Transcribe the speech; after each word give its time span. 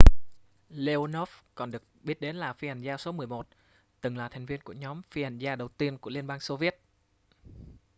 leonov 0.69 1.29
còn 1.55 1.71
được 1.71 1.83
biết 2.03 2.21
đến 2.21 2.35
là 2.35 2.53
phi 2.53 2.67
hành 2.67 2.81
gia 2.81 2.97
số 2.97 3.11
11 3.11 3.47
từng 4.01 4.17
là 4.17 4.29
thành 4.29 4.45
viên 4.45 4.61
của 4.61 4.73
nhóm 4.73 5.01
phi 5.11 5.23
hành 5.23 5.37
gia 5.37 5.55
đầu 5.55 5.67
tiên 5.67 5.97
của 5.97 6.09
liên 6.09 6.27
bang 6.27 6.39
xô 6.39 6.57
viết 6.57 6.79